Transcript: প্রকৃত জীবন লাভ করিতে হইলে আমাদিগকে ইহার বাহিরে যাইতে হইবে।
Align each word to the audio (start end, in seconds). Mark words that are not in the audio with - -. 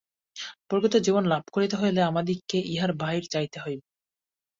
প্রকৃত 0.69 0.95
জীবন 1.05 1.23
লাভ 1.25 1.43
করিতে 1.51 1.75
হইলে 1.81 2.01
আমাদিগকে 2.03 2.57
ইহার 2.73 2.91
বাহিরে 2.93 3.27
যাইতে 3.33 3.57
হইবে। 3.59 3.85